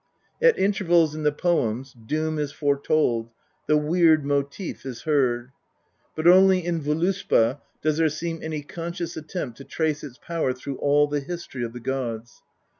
At 0.41 0.57
intervals 0.57 1.13
in 1.13 1.21
the 1.21 1.31
poems 1.31 1.93
Doom 1.93 2.39
is 2.39 2.51
foretold, 2.51 3.29
the 3.67 3.77
Weird 3.77 4.25
motive 4.25 4.83
is 4.83 5.03
heard. 5.03 5.51
But 6.15 6.25
only 6.25 6.65
in 6.65 6.81
Voluspd 6.81 7.59
does 7.83 7.97
there 7.97 8.09
seem 8.09 8.39
any 8.41 8.63
conscious 8.63 9.15
attempt 9.15 9.57
to 9.59 9.63
trace 9.63 10.03
its 10.03 10.17
power 10.17 10.53
through 10.53 10.77
all 10.77 11.05
the 11.05 11.19
history 11.19 11.63
of 11.63 11.73
the 11.73 11.79
gods. 11.79 12.41